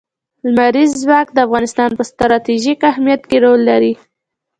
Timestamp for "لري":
3.69-3.93